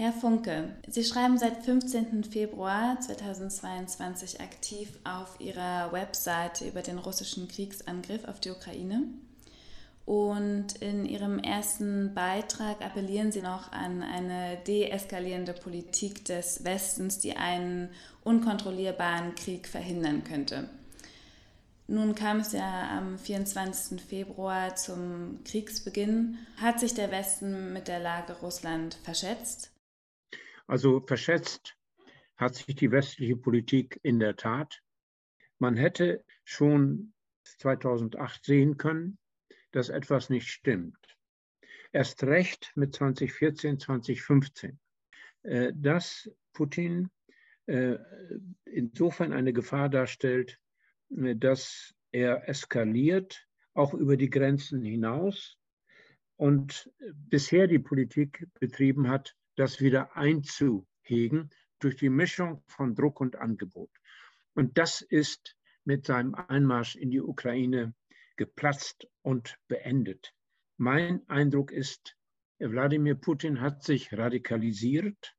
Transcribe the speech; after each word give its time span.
Herr 0.00 0.12
Funke, 0.12 0.76
Sie 0.86 1.02
schreiben 1.02 1.38
seit 1.38 1.64
15. 1.64 2.22
Februar 2.22 3.00
2022 3.00 4.40
aktiv 4.40 4.88
auf 5.02 5.40
Ihrer 5.40 5.90
Webseite 5.90 6.68
über 6.68 6.82
den 6.82 6.98
russischen 6.98 7.48
Kriegsangriff 7.48 8.24
auf 8.28 8.38
die 8.38 8.50
Ukraine. 8.50 9.02
Und 10.06 10.76
in 10.80 11.04
Ihrem 11.04 11.40
ersten 11.40 12.14
Beitrag 12.14 12.80
appellieren 12.80 13.32
Sie 13.32 13.42
noch 13.42 13.72
an 13.72 14.04
eine 14.04 14.58
deeskalierende 14.68 15.52
Politik 15.52 16.24
des 16.26 16.62
Westens, 16.62 17.18
die 17.18 17.36
einen 17.36 17.88
unkontrollierbaren 18.22 19.34
Krieg 19.34 19.66
verhindern 19.66 20.22
könnte. 20.22 20.68
Nun 21.88 22.14
kam 22.14 22.38
es 22.38 22.52
ja 22.52 22.96
am 22.96 23.18
24. 23.18 24.00
Februar 24.00 24.76
zum 24.76 25.40
Kriegsbeginn. 25.44 26.38
Hat 26.56 26.78
sich 26.78 26.94
der 26.94 27.10
Westen 27.10 27.72
mit 27.72 27.88
der 27.88 27.98
Lage 27.98 28.34
Russland 28.34 28.94
verschätzt? 29.02 29.72
Also 30.68 31.00
verschätzt 31.00 31.76
hat 32.36 32.54
sich 32.54 32.76
die 32.76 32.92
westliche 32.92 33.36
Politik 33.36 33.98
in 34.02 34.20
der 34.20 34.36
Tat. 34.36 34.82
Man 35.58 35.76
hätte 35.76 36.24
schon 36.44 37.14
2008 37.42 38.44
sehen 38.44 38.76
können, 38.76 39.18
dass 39.72 39.88
etwas 39.88 40.30
nicht 40.30 40.48
stimmt. 40.48 41.16
Erst 41.90 42.22
recht 42.22 42.70
mit 42.76 42.94
2014, 42.94 43.80
2015. 43.80 44.78
Äh, 45.42 45.72
dass 45.74 46.30
Putin 46.52 47.10
äh, 47.66 47.96
insofern 48.66 49.32
eine 49.32 49.54
Gefahr 49.54 49.88
darstellt, 49.88 50.60
äh, 51.16 51.34
dass 51.34 51.94
er 52.12 52.46
eskaliert, 52.46 53.46
auch 53.72 53.94
über 53.94 54.18
die 54.18 54.30
Grenzen 54.30 54.82
hinaus 54.82 55.56
und 56.36 56.90
bisher 57.12 57.68
die 57.68 57.78
Politik 57.78 58.46
betrieben 58.60 59.08
hat, 59.08 59.34
das 59.58 59.80
wieder 59.80 60.16
einzuhegen 60.16 61.50
durch 61.80 61.96
die 61.96 62.10
Mischung 62.10 62.62
von 62.66 62.94
Druck 62.94 63.20
und 63.20 63.36
Angebot. 63.36 63.90
Und 64.54 64.78
das 64.78 65.00
ist 65.00 65.56
mit 65.84 66.06
seinem 66.06 66.34
Einmarsch 66.34 66.96
in 66.96 67.10
die 67.10 67.20
Ukraine 67.20 67.94
geplatzt 68.36 69.08
und 69.22 69.56
beendet. 69.66 70.32
Mein 70.76 71.28
Eindruck 71.28 71.72
ist, 71.72 72.16
Wladimir 72.60 73.16
Putin 73.16 73.60
hat 73.60 73.82
sich 73.82 74.12
radikalisiert, 74.12 75.34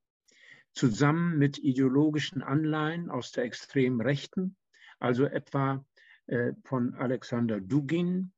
zusammen 0.73 1.38
mit 1.38 1.58
ideologischen 1.58 2.42
Anleihen 2.42 3.09
aus 3.09 3.31
der 3.31 3.45
extremen 3.45 4.02
Rechten, 4.02 4.58
also 5.00 5.26
etwa 5.26 5.86
äh, 6.28 6.54
von 6.66 6.94
Alexander 6.95 7.61
Dugin, 7.61 8.33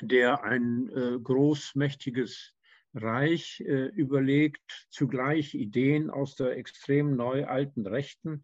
der 0.00 0.44
ein 0.44 0.88
äh, 0.90 1.18
großmächtiges 1.22 2.54
Reich 2.94 3.60
äh, 3.60 3.86
überlegt, 3.88 4.86
zugleich 4.88 5.54
Ideen 5.54 6.10
aus 6.10 6.36
der 6.36 6.56
extrem 6.56 7.16
neu 7.16 7.44
alten 7.46 7.86
Rechten, 7.86 8.42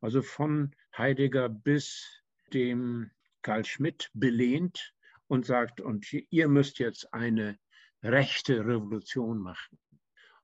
also 0.00 0.22
von 0.22 0.74
Heidegger 0.96 1.48
bis 1.48 2.22
dem 2.52 3.10
Karl 3.42 3.64
Schmidt 3.64 4.10
belehnt 4.14 4.94
und 5.26 5.46
sagt, 5.46 5.80
und 5.80 6.06
ihr 6.30 6.48
müsst 6.48 6.78
jetzt 6.78 7.12
eine 7.12 7.58
rechte 8.02 8.64
Revolution 8.64 9.38
machen. 9.38 9.78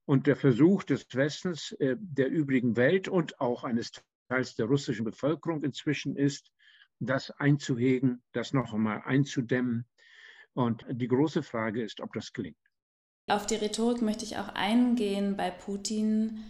Und 0.05 0.27
der 0.27 0.37
Versuch 0.37 0.83
des 0.83 1.07
Westens, 1.15 1.73
äh, 1.73 1.97
der 1.99 2.29
übrigen 2.29 2.77
Welt 2.77 3.09
und 3.09 3.41
auch 3.41 3.65
eines 3.65 3.93
Teils 4.29 4.55
der 4.57 4.67
russischen 4.67 5.05
Bevölkerung 5.05 5.63
inzwischen 5.63 6.17
ist, 6.17 6.53
das 6.99 7.31
einzuhegen, 7.31 8.23
das 8.33 8.53
noch 8.53 8.75
einmal 8.75 9.03
einzudämmen. 9.05 9.87
Und 10.53 10.85
die 10.91 11.09
große 11.09 11.43
Frage 11.43 11.83
ist, 11.83 12.01
ob 12.01 12.13
das 12.13 12.33
gelingt. 12.33 12.57
Auf 13.27 13.47
die 13.47 13.55
Rhetorik 13.55 14.03
möchte 14.03 14.25
ich 14.25 14.37
auch 14.37 14.49
eingehen 14.51 15.37
bei 15.37 15.51
Putin. 15.51 16.45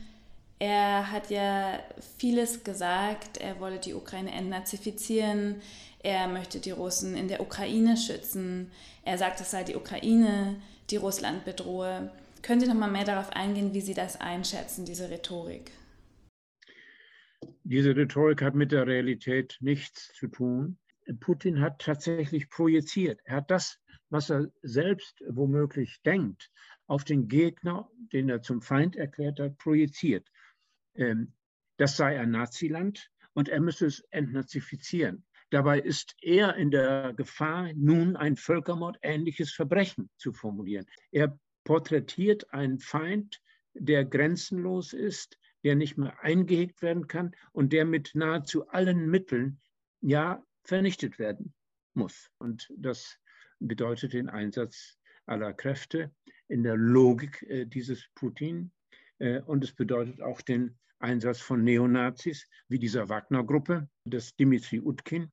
Er 0.59 1.13
hat 1.13 1.31
ja 1.31 1.79
vieles 2.19 2.65
gesagt. 2.65 3.37
Er 3.37 3.61
wolle 3.61 3.79
die 3.79 3.95
Ukraine 3.95 4.33
entnazifizieren. 4.33 5.63
Er 6.03 6.27
möchte 6.27 6.59
die 6.59 6.73
Russen 6.73 7.17
in 7.17 7.29
der 7.29 7.41
Ukraine 7.41 7.97
schützen. 7.97 8.73
Er 9.05 9.19
sagt, 9.19 9.41
es 9.41 9.53
sei 9.53 9.63
die 9.63 9.77
Ukraine, 9.77 10.57
die 10.91 10.97
Russland 10.97 11.45
bedrohe. 11.45 12.11
Können 12.43 12.61
Sie 12.61 12.67
noch 12.67 12.75
mal 12.75 12.91
mehr 12.91 13.05
darauf 13.05 13.31
eingehen, 13.31 13.73
wie 13.73 13.81
Sie 13.81 13.95
das 13.95 14.21
einschätzen, 14.21 14.85
diese 14.85 15.09
Rhetorik? 15.09 15.71
Diese 17.63 17.95
Rhetorik 17.95 18.43
hat 18.43 18.55
mit 18.55 18.73
der 18.73 18.87
Realität 18.87 19.59
nichts 19.61 20.13
zu 20.15 20.27
tun. 20.27 20.77
Putin 21.21 21.61
hat 21.61 21.79
tatsächlich 21.79 22.51
projiziert. 22.51 23.21
Er 23.25 23.37
hat 23.37 23.51
das 23.51 23.79
was 24.15 24.31
er 24.31 24.49
selbst 24.63 25.25
womöglich 25.29 26.01
denkt, 26.03 26.49
auf 26.87 27.03
den 27.03 27.27
Gegner, 27.27 27.91
den 28.13 28.29
er 28.29 28.43
zum 28.43 28.63
Feind 28.63 28.95
erklärt 28.95 29.41
hat, 29.41 29.59
projiziert. 29.59 30.31
Ähm, 30.95 31.33
das 31.79 31.97
sei 31.97 32.21
ein 32.21 32.31
Naziland 32.31 33.11
und 33.33 33.49
er 33.49 33.61
müsse 33.61 33.87
es 33.87 33.99
entnazifizieren. 34.11 35.25
Dabei 35.51 35.81
ist 35.81 36.15
er 36.23 36.55
in 36.55 36.71
der 36.71 37.13
Gefahr, 37.15 37.73
nun 37.75 38.15
ein 38.17 38.37
Völkermord-ähnliches 38.37 39.53
Verbrechen 39.53 40.09
zu 40.17 40.33
formulieren. 40.33 40.87
Er 41.11 41.37
porträtiert 41.65 42.49
einen 42.55 42.79
Feind, 42.79 43.43
der 43.73 44.05
grenzenlos 44.05 44.93
ist, 44.93 45.41
der 45.65 45.75
nicht 45.75 45.99
mehr 45.99 46.23
eingehegt 46.23 46.83
werden 46.83 47.09
kann 47.09 47.35
und 47.51 47.73
der 47.73 47.85
mit 47.85 48.13
nahezu 48.15 48.69
allen 48.69 49.11
Mitteln 49.11 49.61
ja 50.01 50.41
vernichtet 50.63 51.19
werden 51.19 51.53
muss. 51.95 52.31
Und 52.39 52.73
das 52.77 53.19
bedeutet 53.61 54.13
den 54.13 54.29
Einsatz 54.29 54.99
aller 55.27 55.53
Kräfte 55.53 56.13
in 56.49 56.63
der 56.63 56.77
Logik 56.77 57.43
äh, 57.49 57.65
dieses 57.65 58.07
Putin. 58.15 58.73
Äh, 59.19 59.41
und 59.41 59.65
es 59.65 59.73
bedeutet 59.73 60.21
auch 60.21 60.41
den 60.43 60.79
Einsatz 60.99 61.41
von 61.41 61.63
Neonazis 61.63 62.49
wie 62.69 62.79
dieser 62.79 63.09
Wagner-Gruppe, 63.09 63.89
das 64.05 64.35
Dimitri 64.37 64.81
Utkin. 64.81 65.31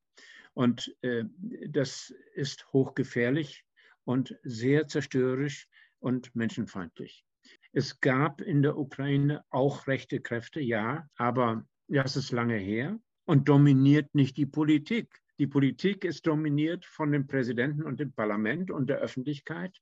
Und 0.53 0.95
äh, 1.01 1.23
das 1.69 2.13
ist 2.33 2.71
hochgefährlich 2.73 3.63
und 4.03 4.37
sehr 4.43 4.87
zerstörerisch 4.87 5.67
und 5.99 6.35
menschenfeindlich. 6.35 7.25
Es 7.73 8.01
gab 8.01 8.41
in 8.41 8.61
der 8.61 8.77
Ukraine 8.77 9.45
auch 9.49 9.87
rechte 9.87 10.19
Kräfte, 10.19 10.59
ja, 10.59 11.07
aber 11.15 11.65
das 11.87 12.17
ist 12.17 12.31
lange 12.31 12.57
her 12.57 12.99
und 13.25 13.47
dominiert 13.47 14.13
nicht 14.13 14.35
die 14.37 14.45
Politik. 14.45 15.20
Die 15.41 15.47
Politik 15.47 16.05
ist 16.05 16.27
dominiert 16.27 16.85
von 16.85 17.11
dem 17.11 17.25
Präsidenten 17.25 17.81
und 17.81 17.99
dem 17.99 18.13
Parlament 18.13 18.69
und 18.69 18.91
der 18.91 18.99
Öffentlichkeit. 18.99 19.81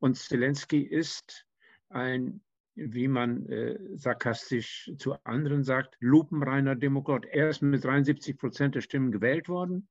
Und 0.00 0.18
Zelensky 0.18 0.80
ist 0.82 1.46
ein, 1.88 2.42
wie 2.74 3.06
man 3.06 3.46
äh, 3.46 3.78
sarkastisch 3.94 4.90
zu 4.98 5.14
anderen 5.22 5.62
sagt, 5.62 5.96
lupenreiner 6.00 6.74
Demokrat. 6.74 7.26
Er 7.26 7.48
ist 7.48 7.62
mit 7.62 7.84
73 7.84 8.36
Prozent 8.36 8.74
der 8.74 8.80
Stimmen 8.80 9.12
gewählt 9.12 9.48
worden. 9.48 9.88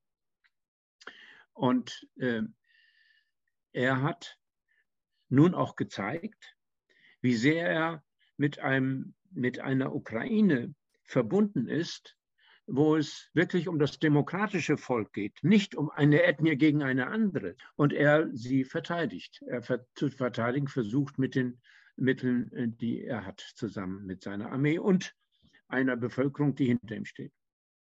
Und 1.54 2.06
äh, 2.18 2.42
er 3.72 4.02
hat 4.02 4.38
nun 5.30 5.56
auch 5.56 5.78
gezeigt, 5.78 6.58
wie 7.22 7.36
sehr 7.36 7.66
er 7.66 8.04
mit, 8.36 8.60
einem, 8.60 9.14
mit 9.30 9.62
einer 9.62 9.96
Ukraine 9.96 10.76
verbunden 11.06 11.70
ist, 11.70 12.18
wo 12.72 12.96
es 12.96 13.30
wirklich 13.34 13.68
um 13.68 13.80
das 13.80 14.00
demokratische 14.00 14.78
Volk 14.78 15.14
geht, 15.14 15.38
nicht 15.44 15.76
um 15.76 15.90
eine 15.90 16.24
Ethnie 16.24 16.56
gegen 16.56 16.84
eine 16.84 17.08
andere. 17.08 17.56
Und 17.76 17.94
er 17.94 18.30
sie 18.34 18.64
verteidigt. 18.64 19.44
Er 19.48 19.62
zu 19.96 20.10
verteidigen 20.10 20.68
versucht 20.68 21.20
mit 21.20 21.36
den 21.36 21.60
Mitteln, 21.98 22.52
äh, 22.54 22.68
die 22.70 23.04
er 23.04 23.26
hat, 23.26 23.42
zusammen 23.56 24.06
mit 24.06 24.24
seiner 24.24 24.52
Armee 24.52 24.80
und 24.80 25.14
einer 25.68 25.98
Bevölkerung, 25.98 26.56
die 26.56 26.66
hinter 26.66 26.96
ihm 26.96 27.06
steht. 27.06 27.34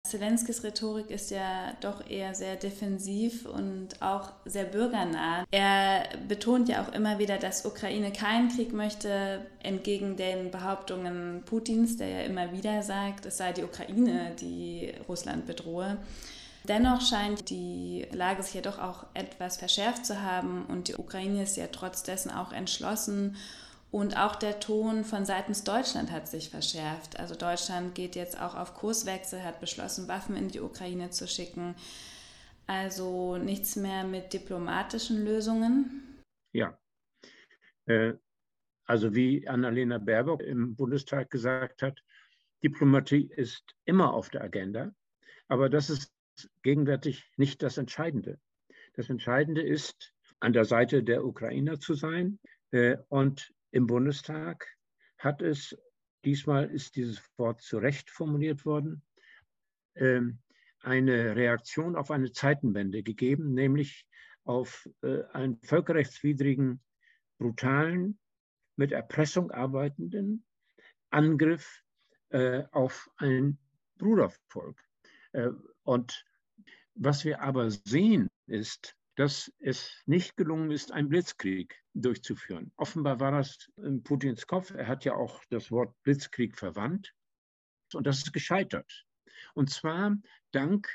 Zelenskis 0.05 0.65
Rhetorik 0.65 1.09
ist 1.09 1.31
ja 1.31 1.73
doch 1.79 2.05
eher 2.07 2.35
sehr 2.35 2.57
defensiv 2.57 3.45
und 3.45 4.01
auch 4.01 4.33
sehr 4.43 4.65
bürgernah. 4.65 5.45
Er 5.49 6.09
betont 6.27 6.67
ja 6.67 6.83
auch 6.83 6.93
immer 6.93 7.19
wieder, 7.19 7.37
dass 7.37 7.65
Ukraine 7.65 8.11
keinen 8.11 8.49
Krieg 8.49 8.73
möchte, 8.73 9.45
entgegen 9.63 10.17
den 10.17 10.51
Behauptungen 10.51 11.41
Putins, 11.45 11.95
der 11.95 12.09
ja 12.09 12.21
immer 12.23 12.51
wieder 12.51 12.83
sagt, 12.83 13.25
es 13.25 13.37
sei 13.37 13.53
die 13.53 13.63
Ukraine, 13.63 14.35
die 14.39 14.93
Russland 15.07 15.47
bedrohe. 15.47 15.97
Dennoch 16.65 17.01
scheint 17.01 17.49
die 17.49 18.05
Lage 18.11 18.43
sich 18.43 18.53
ja 18.55 18.61
doch 18.61 18.79
auch 18.79 19.05
etwas 19.13 19.57
verschärft 19.57 20.05
zu 20.05 20.21
haben 20.21 20.65
und 20.65 20.89
die 20.89 20.95
Ukraine 20.95 21.43
ist 21.43 21.57
ja 21.57 21.67
trotz 21.71 22.03
dessen 22.03 22.29
auch 22.29 22.51
entschlossen 22.51 23.35
und 23.93 24.17
auch 24.17 24.35
der 24.35 24.59
Ton 24.59 25.03
von 25.03 25.23
seitens 25.23 25.63
Deutschland 25.63 26.09
hat 26.09 26.27
sich 26.27 26.49
verschärft. 26.49 27.19
Also 27.19 27.35
Deutschland 27.35 27.93
geht 27.93 28.15
jetzt 28.15 28.41
auch 28.41 28.55
auf 28.55 28.73
Kurswechsel, 28.73 29.43
hat 29.43 29.59
beschlossen, 29.59 30.07
Waffen 30.07 30.35
in 30.35 30.47
die 30.47 30.61
Ukraine 30.61 31.11
zu 31.11 31.27
schicken. 31.27 31.75
Also 32.65 33.37
nichts 33.37 33.75
mehr 33.75 34.03
mit 34.03 34.33
diplomatischen 34.33 35.23
Lösungen. 35.23 36.23
Ja. 36.53 36.75
Äh, 37.85 38.13
also 38.85 39.13
wie 39.13 39.47
Annalena 39.47 39.99
Baerbock 39.99 40.41
im 40.41 40.75
Bundestag 40.75 41.29
gesagt 41.29 41.83
hat, 41.83 42.01
Diplomatie 42.63 43.29
ist 43.35 43.75
immer 43.85 44.11
auf 44.11 44.31
der 44.31 44.41
Agenda, 44.41 44.91
aber 45.47 45.69
das 45.69 45.91
ist 45.91 46.11
gegenwärtig 46.63 47.29
nicht 47.37 47.61
das 47.61 47.77
Entscheidende. 47.77 48.39
Das 48.95 49.11
Entscheidende 49.11 49.61
ist, 49.61 50.15
an 50.39 50.51
der 50.51 50.65
Seite 50.65 51.03
der 51.03 51.23
Ukrainer 51.23 51.79
zu 51.79 51.93
sein 51.93 52.39
äh, 52.71 52.97
und 53.09 53.52
im 53.73 53.87
Bundestag 53.87 54.67
hat 55.17 55.41
es, 55.41 55.75
diesmal 56.23 56.69
ist 56.69 56.95
dieses 56.95 57.21
Wort 57.37 57.61
zu 57.61 57.79
Recht 57.79 58.09
formuliert 58.11 58.65
worden, 58.65 59.01
ähm, 59.95 60.39
eine 60.79 61.35
Reaktion 61.35 61.95
auf 61.95 62.11
eine 62.11 62.31
Zeitenwende 62.31 63.01
gegeben, 63.01 63.53
nämlich 63.53 64.07
auf 64.43 64.87
äh, 65.01 65.23
einen 65.31 65.59
völkerrechtswidrigen, 65.61 66.83
brutalen, 67.39 68.19
mit 68.75 68.91
Erpressung 68.91 69.49
arbeitenden 69.49 70.45
Angriff 71.09 71.83
äh, 72.29 72.63
auf 72.71 73.09
ein 73.17 73.57
Brudervolk. 73.97 74.79
Äh, 75.31 75.49
und 75.83 76.25
was 76.93 77.25
wir 77.25 77.41
aber 77.41 77.71
sehen, 77.71 78.29
ist, 78.45 78.95
dass 79.15 79.51
es 79.59 80.01
nicht 80.05 80.35
gelungen 80.37 80.71
ist, 80.71 80.91
einen 80.91 81.09
Blitzkrieg 81.09 81.83
durchzuführen. 81.93 82.71
Offenbar 82.77 83.19
war 83.19 83.31
das 83.31 83.71
in 83.77 84.01
Putins 84.03 84.47
Kopf. 84.47 84.71
Er 84.71 84.87
hat 84.87 85.05
ja 85.05 85.13
auch 85.13 85.43
das 85.49 85.71
Wort 85.71 85.93
Blitzkrieg 86.03 86.57
verwandt. 86.57 87.13
Und 87.93 88.07
das 88.07 88.19
ist 88.19 88.33
gescheitert. 88.33 89.05
Und 89.53 89.69
zwar 89.69 90.17
dank 90.51 90.89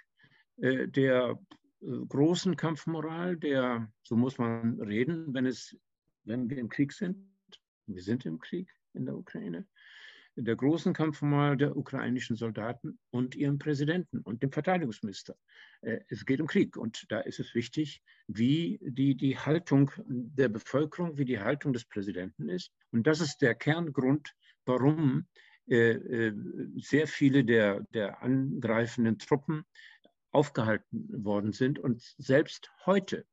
äh, 0.56 0.88
der 0.88 1.38
äh, 1.80 1.86
großen 2.08 2.56
Kampfmoral, 2.56 3.36
der, 3.36 3.90
so 4.02 4.16
muss 4.16 4.38
man 4.38 4.80
reden, 4.80 5.32
wenn, 5.32 5.46
es, 5.46 5.76
wenn 6.24 6.50
wir 6.50 6.58
im 6.58 6.68
Krieg 6.68 6.92
sind. 6.92 7.30
Wir 7.86 8.02
sind 8.02 8.26
im 8.26 8.38
Krieg 8.38 8.68
in 8.94 9.06
der 9.06 9.16
Ukraine 9.16 9.66
der 10.40 10.56
großen 10.56 10.92
Kampfmoral 10.92 11.56
der 11.56 11.76
ukrainischen 11.76 12.36
Soldaten 12.36 12.98
und 13.10 13.34
ihrem 13.34 13.58
Präsidenten 13.58 14.20
und 14.20 14.42
dem 14.42 14.52
Verteidigungsminister. 14.52 15.36
Äh, 15.80 16.00
es 16.08 16.24
geht 16.24 16.40
um 16.40 16.46
Krieg 16.46 16.76
und 16.76 17.04
da 17.10 17.20
ist 17.20 17.40
es 17.40 17.54
wichtig, 17.54 18.02
wie 18.26 18.78
die, 18.82 19.16
die 19.16 19.38
Haltung 19.38 19.90
der 20.06 20.48
Bevölkerung, 20.48 21.18
wie 21.18 21.24
die 21.24 21.40
Haltung 21.40 21.72
des 21.72 21.84
Präsidenten 21.84 22.48
ist. 22.48 22.72
Und 22.92 23.06
das 23.06 23.20
ist 23.20 23.38
der 23.38 23.54
Kerngrund, 23.54 24.32
warum 24.64 25.26
äh, 25.68 25.92
äh, 25.92 26.34
sehr 26.76 27.06
viele 27.06 27.44
der, 27.44 27.80
der 27.92 28.22
angreifenden 28.22 29.18
Truppen 29.18 29.64
aufgehalten 30.30 31.24
worden 31.24 31.52
sind 31.52 31.78
und 31.78 32.02
selbst 32.18 32.70
heute 32.86 33.26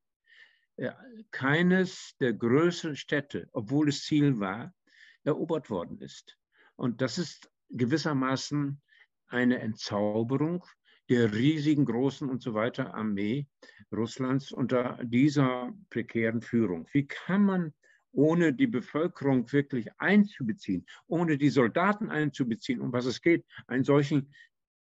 keines 1.32 2.18
der 2.20 2.34
größeren 2.34 2.98
Städte, 2.98 3.48
obwohl 3.54 3.88
es 3.88 4.04
Ziel 4.04 4.42
war, 4.42 4.74
erobert 5.24 5.70
worden 5.70 6.00
ist. 6.00 6.38
Und 6.76 7.02
das 7.02 7.18
ist 7.18 7.50
gewissermaßen 7.70 8.82
eine 9.28 9.60
Entzauberung 9.60 10.64
der 11.10 11.34
riesigen, 11.34 11.86
großen 11.86 12.30
und 12.30 12.42
so 12.42 12.54
weiter 12.54 12.94
Armee 12.94 13.48
Russlands 13.92 14.52
unter 14.52 15.00
dieser 15.04 15.74
prekären 15.90 16.42
Führung. 16.42 16.88
Wie 16.92 17.08
kann 17.08 17.44
man 17.44 17.74
ohne 18.12 18.54
die 18.54 18.68
Bevölkerung 18.68 19.52
wirklich 19.52 19.90
einzubeziehen, 20.00 20.86
ohne 21.08 21.38
die 21.38 21.50
Soldaten 21.50 22.10
einzubeziehen, 22.10 22.82
um 22.82 22.92
was 22.92 23.06
es 23.06 23.22
geht, 23.22 23.46
einen 23.68 23.84
solchen 23.84 24.34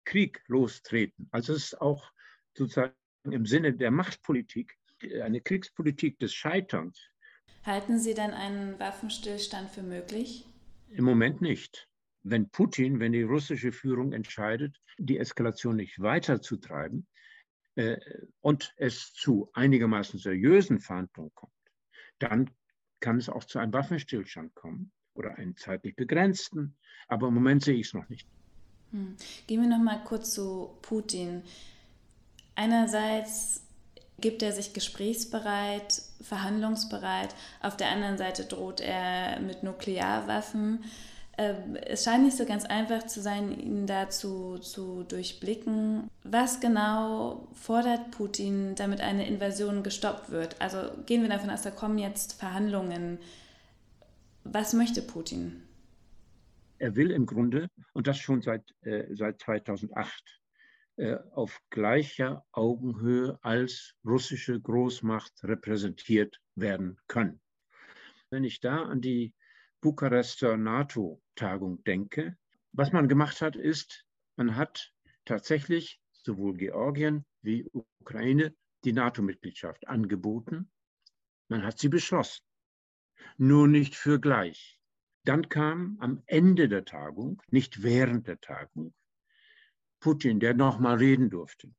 Krieg 0.05 0.41
lostreten? 0.47 1.27
Also 1.31 1.53
es 1.53 1.65
ist 1.65 1.81
auch 1.81 2.11
sozusagen 2.55 2.93
im 3.23 3.45
Sinne 3.45 3.73
der 3.73 3.91
Machtpolitik 3.91 4.77
eine 5.21 5.41
Kriegspolitik 5.41 6.19
des 6.19 6.33
Scheiterns. 6.33 7.09
Halten 7.65 7.99
Sie 7.99 8.13
dann 8.13 8.31
einen 8.31 8.79
Waffenstillstand 8.79 9.71
für 9.71 9.83
möglich? 9.83 10.45
Im 10.93 11.05
Moment 11.05 11.41
nicht. 11.41 11.89
Wenn 12.23 12.49
Putin, 12.49 12.99
wenn 12.99 13.11
die 13.11 13.23
russische 13.23 13.71
Führung 13.71 14.13
entscheidet, 14.13 14.79
die 14.97 15.17
Eskalation 15.17 15.75
nicht 15.75 15.99
weiterzutreiben 15.99 17.07
äh, 17.75 17.97
und 18.41 18.73
es 18.77 19.13
zu 19.13 19.49
einigermaßen 19.53 20.19
seriösen 20.19 20.79
Verhandlungen 20.79 21.31
kommt, 21.33 21.51
dann 22.19 22.49
kann 22.99 23.17
es 23.17 23.27
auch 23.27 23.43
zu 23.43 23.59
einem 23.59 23.73
Waffenstillstand 23.73 24.55
kommen 24.55 24.91
oder 25.15 25.35
einen 25.35 25.57
zeitlich 25.57 25.95
begrenzten. 25.95 26.77
Aber 27.07 27.27
im 27.27 27.33
Moment 27.33 27.63
sehe 27.63 27.75
ich 27.75 27.87
es 27.87 27.93
noch 27.93 28.07
nicht. 28.07 28.27
Hm. 28.91 29.17
Gehen 29.47 29.61
wir 29.61 29.69
noch 29.69 29.83
mal 29.83 30.03
kurz 30.03 30.33
zu 30.33 30.77
Putin. 30.81 31.43
Einerseits 32.55 33.65
gibt 34.19 34.43
er 34.43 34.51
sich 34.51 34.73
gesprächsbereit, 34.73 36.01
verhandlungsbereit. 36.21 37.35
Auf 37.61 37.77
der 37.77 37.89
anderen 37.89 38.17
Seite 38.17 38.45
droht 38.45 38.79
er 38.79 39.39
mit 39.39 39.63
Nuklearwaffen. 39.63 40.83
Ähm, 41.37 41.75
es 41.75 42.03
scheint 42.03 42.23
nicht 42.23 42.37
so 42.37 42.45
ganz 42.45 42.65
einfach 42.65 43.07
zu 43.07 43.21
sein, 43.21 43.59
ihn 43.59 43.87
dazu 43.87 44.59
zu 44.59 45.03
durchblicken. 45.03 46.09
Was 46.23 46.59
genau 46.59 47.47
fordert 47.53 48.11
Putin, 48.11 48.75
damit 48.75 49.01
eine 49.01 49.27
Invasion 49.27 49.81
gestoppt 49.81 50.29
wird? 50.29 50.61
Also 50.61 50.91
gehen 51.05 51.23
wir 51.23 51.29
davon 51.29 51.49
aus, 51.49 51.63
da 51.63 51.71
kommen 51.71 51.97
jetzt 51.97 52.33
Verhandlungen. 52.33 53.17
Was 54.43 54.73
möchte 54.73 55.01
Putin? 55.01 55.63
Er 56.77 56.95
will 56.95 57.11
im 57.11 57.25
Grunde, 57.25 57.67
und 57.93 58.07
das 58.07 58.17
schon 58.17 58.41
seit, 58.41 58.63
äh, 58.81 59.05
seit 59.15 59.39
2008, 59.39 60.11
äh, 60.11 60.42
auf 61.31 61.59
gleicher 61.69 62.45
Augenhöhe 62.51 63.39
als 63.41 63.95
russische 64.05 64.59
Großmacht 64.59 65.43
repräsentiert 65.43 66.39
werden 66.55 66.99
können. 67.07 67.41
Wenn 68.29 68.43
ich 68.43 68.59
da 68.59 68.83
an 68.83 69.01
die 69.01 69.33
Bukarester 69.81 70.55
NATO-Tagung 70.55 71.83
denke, 71.83 72.37
was 72.71 72.91
man 72.91 73.07
gemacht 73.07 73.41
hat, 73.41 73.55
ist, 73.55 74.05
man 74.35 74.55
hat 74.55 74.93
tatsächlich 75.25 75.99
sowohl 76.11 76.55
Georgien 76.57 77.25
wie 77.41 77.69
Ukraine 77.99 78.55
die 78.83 78.93
NATO-Mitgliedschaft 78.93 79.87
angeboten. 79.87 80.71
Man 81.49 81.63
hat 81.63 81.79
sie 81.79 81.89
beschlossen, 81.89 82.43
nur 83.37 83.67
nicht 83.67 83.95
für 83.95 84.19
gleich. 84.19 84.79
Dann 85.25 85.49
kam 85.49 85.97
am 85.99 86.21
Ende 86.25 86.67
der 86.67 86.85
Tagung, 86.85 87.41
nicht 87.49 87.83
während 87.83 88.27
der 88.27 88.39
Tagung, 88.41 88.93
Putin, 90.03 90.41
der 90.41 90.53
nochmal 90.53 90.97
reden 90.97 91.29
durfte. 91.29 91.73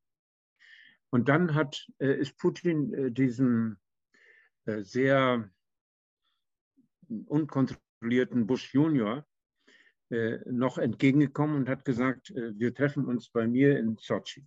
Und 1.11 1.29
dann 1.29 1.55
hat, 1.55 1.87
äh, 1.99 2.19
ist 2.19 2.39
Putin 2.39 2.95
äh, 2.95 3.11
diesem 3.13 3.77
äh, 4.65 4.83
sehr 4.83 5.51
unkontrollierten 7.27 8.47
Bush 8.47 8.73
Junior 8.73 9.27
äh, 10.11 10.39
noch 10.47 10.79
entgegengekommen 10.79 11.57
und 11.57 11.69
hat 11.69 11.85
gesagt, 11.85 12.31
äh, 12.31 12.59
wir 12.59 12.75
treffen 12.75 13.05
uns 13.05 13.29
bei 13.29 13.47
mir 13.47 13.79
in 13.79 13.99
Sochi, 13.99 14.47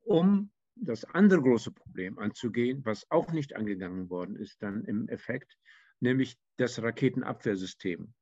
um 0.00 0.50
das 0.74 1.04
andere 1.04 1.42
große 1.42 1.70
Problem 1.70 2.18
anzugehen, 2.18 2.84
was 2.84 3.08
auch 3.12 3.30
nicht 3.32 3.54
angegangen 3.54 4.10
worden 4.10 4.34
ist 4.34 4.60
dann 4.60 4.84
im 4.86 5.08
Effekt, 5.08 5.56
nämlich 6.00 6.36
das 6.56 6.82
Raketenabwehrsystem 6.82 8.12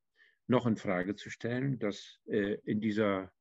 noch 0.45 0.67
in 0.67 0.77
Frage 0.77 1.15
zu 1.15 1.31
stellen, 1.31 1.79
das 1.79 2.19
äh, 2.27 2.59
in 2.63 2.79
dieser 2.79 3.31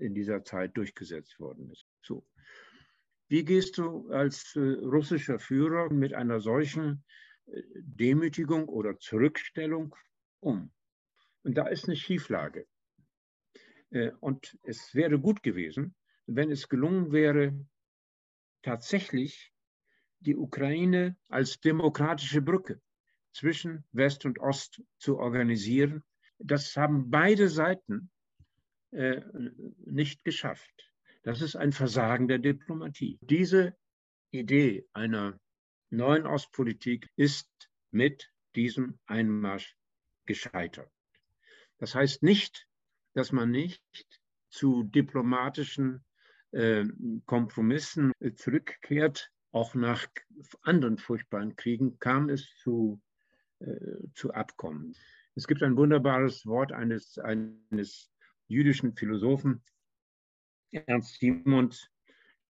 in 0.00 0.14
dieser 0.14 0.44
Zeit 0.44 0.76
durchgesetzt 0.76 1.38
worden 1.38 1.70
ist. 1.70 1.86
So. 2.02 2.26
Wie 3.28 3.44
gehst 3.44 3.78
du 3.78 4.10
als 4.10 4.56
äh, 4.56 4.60
russischer 4.60 5.38
Führer 5.38 5.92
mit 5.92 6.14
einer 6.14 6.40
solchen 6.40 7.04
äh, 7.46 7.62
Demütigung 7.74 8.68
oder 8.68 8.98
Zurückstellung 8.98 9.94
um? 10.40 10.72
Und 11.42 11.54
da 11.56 11.66
ist 11.66 11.86
eine 11.86 11.96
Schieflage. 11.96 12.66
Äh, 13.90 14.12
und 14.20 14.58
es 14.62 14.94
wäre 14.94 15.18
gut 15.18 15.42
gewesen, 15.42 15.94
wenn 16.26 16.50
es 16.50 16.68
gelungen 16.68 17.12
wäre, 17.12 17.66
tatsächlich 18.62 19.52
die 20.20 20.36
Ukraine 20.36 21.16
als 21.28 21.60
demokratische 21.60 22.42
Brücke 22.42 22.80
zwischen 23.32 23.84
West 23.92 24.24
und 24.24 24.40
Ost 24.40 24.82
zu 24.98 25.18
organisieren. 25.18 26.02
Das 26.38 26.76
haben 26.76 27.10
beide 27.10 27.48
Seiten 27.48 28.10
äh, 28.90 29.20
nicht 29.84 30.24
geschafft. 30.24 30.92
Das 31.22 31.42
ist 31.42 31.56
ein 31.56 31.72
Versagen 31.72 32.28
der 32.28 32.38
Diplomatie. 32.38 33.18
Diese 33.20 33.76
Idee 34.30 34.86
einer 34.92 35.38
neuen 35.90 36.26
Ostpolitik 36.26 37.08
ist 37.16 37.48
mit 37.90 38.30
diesem 38.54 38.98
Einmarsch 39.06 39.76
gescheitert. 40.26 40.90
Das 41.78 41.94
heißt 41.94 42.22
nicht, 42.22 42.66
dass 43.14 43.32
man 43.32 43.50
nicht 43.50 43.82
zu 44.48 44.84
diplomatischen 44.84 46.04
äh, 46.52 46.84
Kompromissen 47.26 48.12
zurückkehrt. 48.36 49.30
Auch 49.50 49.74
nach 49.74 50.06
anderen 50.62 50.98
furchtbaren 50.98 51.56
Kriegen 51.56 51.98
kam 51.98 52.28
es 52.28 52.54
zu, 52.62 53.00
äh, 53.60 53.74
zu 54.14 54.32
Abkommen. 54.32 54.94
Es 55.34 55.46
gibt 55.46 55.62
ein 55.62 55.76
wunderbares 55.76 56.44
Wort 56.46 56.72
eines, 56.72 57.18
eines 57.18 58.10
jüdischen 58.48 58.96
Philosophen 58.96 59.62
Ernst 60.72 61.18
Simons, 61.18 61.88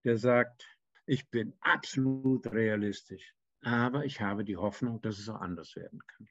der 0.05 0.17
sagt, 0.17 0.64
ich 1.07 1.28
bin 1.28 1.55
absolut 1.61 2.47
realistisch, 2.52 3.35
aber 3.62 4.05
ich 4.05 4.21
habe 4.21 4.45
die 4.45 4.57
Hoffnung, 4.57 5.00
dass 5.02 5.19
es 5.19 5.28
auch 5.28 5.40
anders 5.40 5.76
werden 5.76 6.00
kann. 6.07 6.28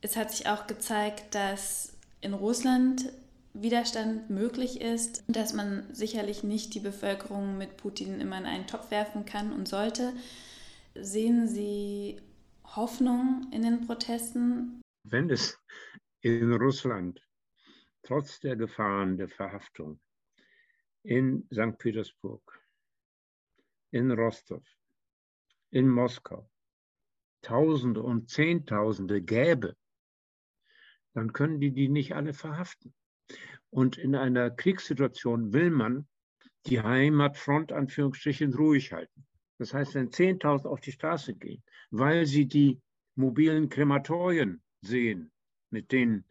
Es 0.00 0.16
hat 0.16 0.30
sich 0.30 0.48
auch 0.48 0.66
gezeigt, 0.66 1.34
dass 1.34 1.96
in 2.20 2.34
Russland 2.34 3.12
Widerstand 3.56 4.30
möglich 4.30 4.80
ist, 4.80 5.22
dass 5.28 5.52
man 5.52 5.86
sicherlich 5.94 6.42
nicht 6.42 6.74
die 6.74 6.80
Bevölkerung 6.80 7.56
mit 7.56 7.76
Putin 7.76 8.20
immer 8.20 8.38
in 8.38 8.46
einen 8.46 8.66
Topf 8.66 8.90
werfen 8.90 9.24
kann 9.24 9.52
und 9.52 9.68
sollte. 9.68 10.12
Sehen 10.96 11.46
Sie 11.46 12.20
Hoffnung 12.64 13.46
in 13.52 13.62
den 13.62 13.86
Protesten? 13.86 14.80
Wenn 15.04 15.30
es 15.30 15.56
in 16.22 16.52
Russland, 16.52 17.24
trotz 18.04 18.40
der 18.40 18.56
Gefahren 18.56 19.16
der 19.16 19.28
Verhaftung, 19.28 20.00
in 21.02 21.46
St. 21.52 21.76
Petersburg, 21.78 22.62
in 23.90 24.10
Rostov, 24.10 24.64
in 25.70 25.88
Moskau, 25.88 26.48
Tausende 27.42 28.02
und 28.02 28.30
Zehntausende 28.30 29.20
gäbe, 29.20 29.76
dann 31.12 31.32
können 31.32 31.60
die 31.60 31.72
die 31.72 31.88
nicht 31.88 32.14
alle 32.14 32.32
verhaften. 32.32 32.94
Und 33.70 33.98
in 33.98 34.14
einer 34.14 34.50
Kriegssituation 34.50 35.52
will 35.52 35.70
man 35.70 36.08
die 36.66 36.80
Heimatfront, 36.80 37.72
Anführungsstrichen, 37.72 38.54
ruhig 38.54 38.92
halten. 38.92 39.26
Das 39.58 39.74
heißt, 39.74 39.94
wenn 39.94 40.10
10.000 40.10 40.66
auf 40.66 40.80
die 40.80 40.92
Straße 40.92 41.34
gehen, 41.34 41.62
weil 41.90 42.26
sie 42.26 42.46
die 42.46 42.80
mobilen 43.14 43.68
Krematorien 43.68 44.62
sehen, 44.80 45.30
mit 45.70 45.92
denen 45.92 46.24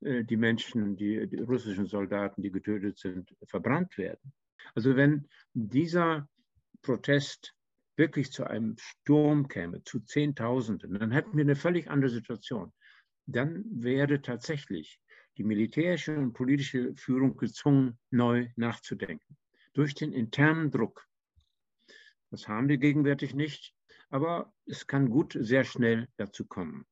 die 0.00 0.36
Menschen, 0.36 0.96
die, 0.96 1.26
die, 1.26 1.40
russischen 1.40 1.86
Soldaten, 1.86 2.42
die 2.42 2.50
getötet 2.50 2.98
sind, 2.98 3.34
verbrannt 3.44 3.98
werden. 3.98 4.32
Also 4.74 4.96
wenn 4.96 5.28
dieser 5.52 6.28
Protest 6.82 7.54
wirklich 7.96 8.32
zu 8.32 8.44
einem 8.44 8.76
Sturm 8.78 9.48
käme, 9.48 9.82
zu 9.84 10.00
Zehntausenden, 10.00 10.98
dann 10.98 11.10
hätten 11.10 11.36
wir 11.36 11.44
eine 11.44 11.56
völlig 11.56 11.90
andere 11.90 12.10
Situation. 12.10 12.72
Dann 13.26 13.64
wäre 13.70 14.22
tatsächlich 14.22 15.00
die 15.36 15.44
militärische 15.44 16.16
und 16.18 16.32
politische 16.32 16.94
Führung 16.96 17.36
gezwungen, 17.36 17.98
neu 18.10 18.48
nachzudenken. 18.56 19.36
Durch 19.74 19.94
den 19.94 20.12
internen 20.12 20.70
Druck. 20.70 21.06
Das 22.30 22.48
haben 22.48 22.68
wir 22.68 22.78
gegenwärtig 22.78 23.34
nicht, 23.34 23.74
aber 24.08 24.52
es 24.66 24.86
kann 24.86 25.10
gut 25.10 25.36
sehr 25.38 25.64
schnell 25.64 26.08
dazu 26.16 26.46
kommen. 26.46 26.86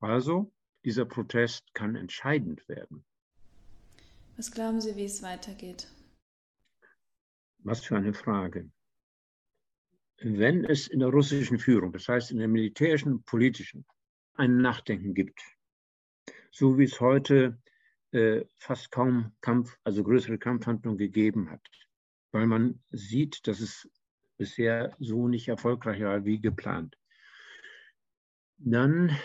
Also, 0.00 0.52
dieser 0.86 1.04
Protest 1.04 1.74
kann 1.74 1.96
entscheidend 1.96 2.66
werden. 2.66 3.04
Was 4.36 4.50
glauben 4.50 4.80
Sie, 4.80 4.96
wie 4.96 5.04
es 5.04 5.22
weitergeht? 5.22 5.88
Was 7.58 7.84
für 7.84 7.96
eine 7.96 8.14
Frage 8.14 8.70
wenn 10.18 10.64
es 10.64 10.86
in 10.88 11.00
der 11.00 11.08
russischen 11.08 11.58
Führung, 11.58 11.92
das 11.92 12.08
heißt 12.08 12.30
in 12.30 12.38
der 12.38 12.48
militärischen 12.48 13.12
und 13.12 13.26
politischen, 13.26 13.84
ein 14.34 14.58
Nachdenken 14.58 15.14
gibt, 15.14 15.40
so 16.50 16.78
wie 16.78 16.84
es 16.84 17.00
heute 17.00 17.58
äh, 18.12 18.44
fast 18.56 18.90
kaum 18.90 19.32
Kampf, 19.40 19.76
also 19.84 20.02
größere 20.02 20.38
Kampfhandlungen 20.38 20.98
gegeben 20.98 21.50
hat, 21.50 21.60
weil 22.32 22.46
man 22.46 22.82
sieht, 22.90 23.46
dass 23.46 23.60
es 23.60 23.88
bisher 24.38 24.94
so 24.98 25.28
nicht 25.28 25.48
erfolgreich 25.48 26.02
war 26.02 26.24
wie 26.24 26.40
geplant, 26.40 26.96
dann 28.58 29.16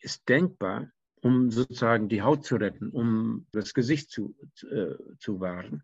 ist 0.00 0.28
denkbar, 0.28 0.90
um 1.22 1.50
sozusagen 1.50 2.08
die 2.08 2.22
Haut 2.22 2.44
zu 2.44 2.56
retten, 2.56 2.90
um 2.90 3.46
das 3.52 3.74
Gesicht 3.74 4.10
zu, 4.10 4.36
äh, 4.70 4.94
zu 5.18 5.40
wahren, 5.40 5.82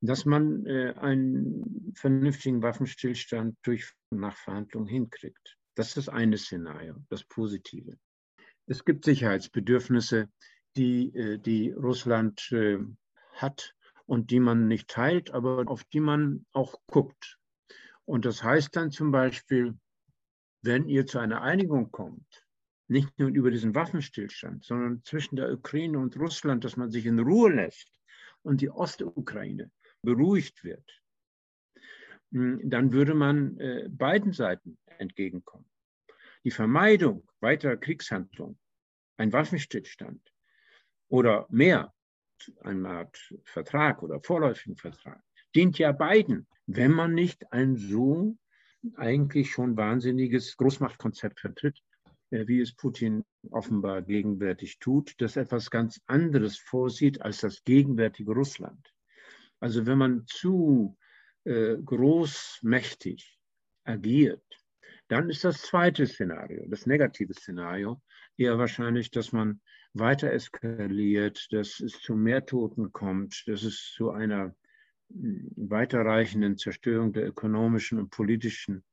dass 0.00 0.24
man 0.24 0.66
äh, 0.66 0.94
einen 0.96 1.92
vernünftigen 1.94 2.62
Waffenstillstand 2.62 3.56
durch 3.62 3.92
Nachverhandlungen 4.10 4.88
hinkriegt. 4.88 5.56
Das 5.74 5.96
ist 5.96 6.08
eine 6.08 6.38
Szenario, 6.38 6.96
das 7.08 7.24
Positive. 7.24 7.96
Es 8.66 8.84
gibt 8.84 9.04
Sicherheitsbedürfnisse, 9.04 10.28
die, 10.76 11.14
äh, 11.14 11.38
die 11.38 11.72
Russland 11.72 12.50
äh, 12.52 12.78
hat 13.34 13.74
und 14.06 14.30
die 14.30 14.40
man 14.40 14.68
nicht 14.68 14.88
teilt, 14.88 15.30
aber 15.30 15.64
auf 15.66 15.84
die 15.84 16.00
man 16.00 16.46
auch 16.52 16.74
guckt. 16.86 17.38
Und 18.04 18.24
das 18.24 18.42
heißt 18.42 18.74
dann 18.74 18.90
zum 18.90 19.12
Beispiel, 19.12 19.78
wenn 20.62 20.88
ihr 20.88 21.06
zu 21.06 21.18
einer 21.18 21.42
Einigung 21.42 21.90
kommt, 21.90 22.46
nicht 22.90 23.18
nur 23.18 23.28
über 23.28 23.50
diesen 23.50 23.74
Waffenstillstand, 23.74 24.64
sondern 24.64 25.02
zwischen 25.04 25.36
der 25.36 25.52
Ukraine 25.52 25.98
und 25.98 26.16
Russland, 26.16 26.64
dass 26.64 26.76
man 26.76 26.90
sich 26.90 27.06
in 27.06 27.20
Ruhe 27.20 27.52
lässt 27.52 27.88
und 28.42 28.60
die 28.60 28.70
Ostukraine 28.70 29.70
beruhigt 30.02 30.64
wird, 30.64 31.02
hm, 32.32 32.68
dann 32.68 32.92
würde 32.92 33.14
man 33.14 33.56
äh, 33.58 33.88
beiden 33.88 34.32
Seiten 34.32 34.76
entgegenkommen. 34.98 35.70
Die 36.44 36.50
Vermeidung 36.50 37.28
weiterer 37.40 37.76
Kriegshandlungen, 37.76 38.58
ein 39.18 39.32
Waffenstillstand 39.32 40.20
oder 41.08 41.46
mehr, 41.48 41.94
eine 42.62 42.88
Art 42.88 43.34
Vertrag 43.44 44.02
oder 44.02 44.20
vorläufigen 44.20 44.76
Vertrag, 44.76 45.22
dient 45.54 45.78
ja 45.78 45.92
beiden, 45.92 46.48
wenn 46.66 46.90
man 46.90 47.14
nicht 47.14 47.52
ein 47.52 47.76
so 47.76 48.36
eigentlich 48.96 49.52
schon 49.52 49.76
wahnsinniges 49.76 50.56
Großmachtkonzept 50.56 51.38
vertritt, 51.38 51.80
wie 52.30 52.60
es 52.60 52.74
Putin 52.74 53.24
offenbar 53.50 54.02
gegenwärtig 54.02 54.78
tut, 54.78 55.14
das 55.18 55.36
etwas 55.36 55.70
ganz 55.70 56.00
anderes 56.06 56.58
vorsieht 56.58 57.22
als 57.22 57.40
das 57.40 57.64
gegenwärtige 57.64 58.32
Russland. 58.32 58.92
Also 59.58 59.86
wenn 59.86 59.98
man 59.98 60.24
zu 60.26 60.96
äh, 61.44 61.76
großmächtig 61.76 63.38
agiert, 63.84 64.44
dann 65.08 65.28
ist 65.28 65.44
das 65.44 65.62
zweite 65.62 66.06
Szenario, 66.06 66.66
das 66.68 66.86
negative 66.86 67.34
Szenario, 67.34 68.00
eher 68.36 68.58
wahrscheinlich, 68.58 69.10
dass 69.10 69.32
man 69.32 69.60
weiter 69.92 70.32
eskaliert, 70.32 71.52
dass 71.52 71.80
es 71.80 72.00
zu 72.00 72.14
mehr 72.14 72.46
Toten 72.46 72.92
kommt, 72.92 73.42
dass 73.48 73.64
es 73.64 73.92
zu 73.96 74.10
einer 74.10 74.54
weiterreichenden 75.08 76.56
Zerstörung 76.56 77.12
der 77.12 77.26
ökonomischen 77.26 77.98
und 77.98 78.10
politischen 78.10 78.78
äh, 78.78 78.89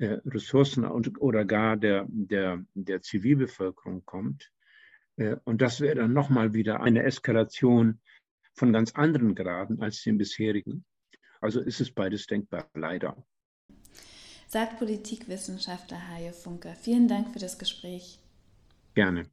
Ressourcen 0.00 0.84
und, 0.84 1.20
oder 1.20 1.44
gar 1.44 1.76
der, 1.76 2.06
der, 2.08 2.64
der 2.74 3.02
Zivilbevölkerung 3.02 4.04
kommt. 4.04 4.50
Äh, 5.16 5.36
und 5.44 5.62
das 5.62 5.80
wäre 5.80 5.96
dann 5.96 6.12
nochmal 6.12 6.54
wieder 6.54 6.80
eine 6.80 7.04
Eskalation 7.04 8.00
von 8.54 8.72
ganz 8.72 8.92
anderen 8.92 9.34
Graden 9.34 9.80
als 9.82 10.02
den 10.02 10.18
bisherigen. 10.18 10.84
Also 11.40 11.60
ist 11.60 11.80
es 11.80 11.92
beides 11.92 12.26
denkbar, 12.26 12.68
leider. 12.74 13.16
Sagt 14.46 14.78
Politikwissenschaftler 14.78 16.08
Hajo 16.08 16.32
Funker. 16.32 16.74
Vielen 16.74 17.08
Dank 17.08 17.30
für 17.32 17.38
das 17.38 17.58
Gespräch. 17.58 18.20
Gerne. 18.94 19.24